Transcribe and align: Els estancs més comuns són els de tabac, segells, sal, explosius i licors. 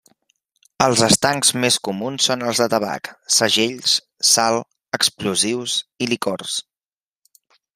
Els 0.85 1.01
estancs 1.07 1.51
més 1.65 1.75
comuns 1.87 2.25
són 2.29 2.45
els 2.51 2.61
de 2.63 2.67
tabac, 2.75 3.11
segells, 3.35 3.93
sal, 4.31 4.59
explosius 4.99 5.77
i 6.07 6.09
licors. 6.15 6.57